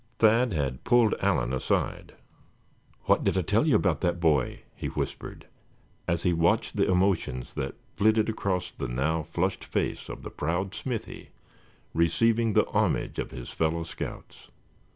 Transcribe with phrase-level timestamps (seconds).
[0.17, 2.15] Thad had pulled Allan aside.
[3.03, 5.45] "What did I tell you about that boy?" he whispered,
[6.07, 10.73] as he watched the emotions that flitted across the now flushed face of the proud
[10.73, 11.29] Smithy,
[11.93, 14.47] receiving the homage of his fellow scouts.